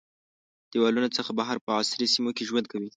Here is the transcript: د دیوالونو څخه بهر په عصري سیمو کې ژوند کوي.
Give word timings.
د 0.65 0.65
دیوالونو 0.71 1.09
څخه 1.17 1.31
بهر 1.39 1.57
په 1.65 1.69
عصري 1.79 2.07
سیمو 2.13 2.31
کې 2.37 2.47
ژوند 2.49 2.65
کوي. 2.71 2.89